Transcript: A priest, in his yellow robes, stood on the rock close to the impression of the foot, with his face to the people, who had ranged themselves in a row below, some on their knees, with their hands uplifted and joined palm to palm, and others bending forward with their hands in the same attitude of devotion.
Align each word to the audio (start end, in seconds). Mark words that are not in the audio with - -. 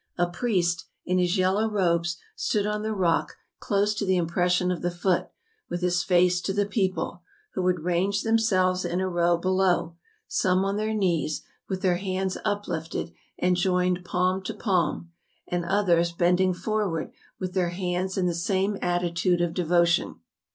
A 0.17 0.25
priest, 0.27 0.85
in 1.05 1.19
his 1.19 1.37
yellow 1.37 1.69
robes, 1.69 2.17
stood 2.35 2.65
on 2.65 2.81
the 2.81 2.91
rock 2.91 3.35
close 3.59 3.93
to 3.93 4.03
the 4.03 4.15
impression 4.15 4.71
of 4.71 4.81
the 4.81 4.89
foot, 4.89 5.27
with 5.69 5.81
his 5.81 6.01
face 6.01 6.41
to 6.41 6.53
the 6.53 6.65
people, 6.65 7.21
who 7.53 7.67
had 7.67 7.81
ranged 7.81 8.23
themselves 8.25 8.83
in 8.83 8.99
a 8.99 9.07
row 9.07 9.37
below, 9.37 9.97
some 10.27 10.65
on 10.65 10.75
their 10.77 10.95
knees, 10.95 11.43
with 11.69 11.83
their 11.83 11.97
hands 11.97 12.35
uplifted 12.43 13.13
and 13.37 13.57
joined 13.57 14.03
palm 14.03 14.41
to 14.45 14.55
palm, 14.55 15.11
and 15.47 15.65
others 15.65 16.11
bending 16.11 16.55
forward 16.55 17.11
with 17.39 17.53
their 17.53 17.69
hands 17.69 18.17
in 18.17 18.25
the 18.25 18.33
same 18.33 18.79
attitude 18.81 19.39
of 19.39 19.53
devotion. 19.53 20.15